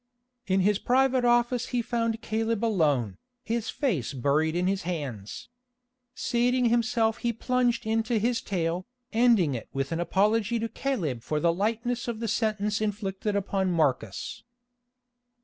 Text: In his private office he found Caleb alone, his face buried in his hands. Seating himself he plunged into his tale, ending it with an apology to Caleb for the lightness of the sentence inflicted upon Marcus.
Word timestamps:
In 0.47 0.61
his 0.61 0.79
private 0.79 1.23
office 1.23 1.67
he 1.67 1.83
found 1.83 2.23
Caleb 2.23 2.65
alone, 2.65 3.19
his 3.43 3.69
face 3.69 4.13
buried 4.15 4.55
in 4.55 4.65
his 4.65 4.81
hands. 4.81 5.49
Seating 6.15 6.65
himself 6.69 7.17
he 7.19 7.31
plunged 7.31 7.85
into 7.85 8.17
his 8.17 8.41
tale, 8.41 8.87
ending 9.13 9.53
it 9.53 9.69
with 9.73 9.91
an 9.91 9.99
apology 9.99 10.57
to 10.57 10.67
Caleb 10.69 11.21
for 11.21 11.39
the 11.39 11.53
lightness 11.53 12.07
of 12.07 12.19
the 12.19 12.27
sentence 12.27 12.81
inflicted 12.81 13.35
upon 13.35 13.69
Marcus. 13.71 14.41